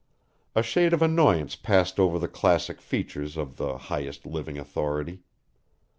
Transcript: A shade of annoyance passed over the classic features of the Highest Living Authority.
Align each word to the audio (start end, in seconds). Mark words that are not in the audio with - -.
A 0.55 0.63
shade 0.63 0.93
of 0.93 1.03
annoyance 1.03 1.55
passed 1.55 1.99
over 1.99 2.17
the 2.17 2.27
classic 2.27 2.81
features 2.81 3.37
of 3.37 3.57
the 3.57 3.77
Highest 3.77 4.25
Living 4.25 4.57
Authority. 4.57 5.21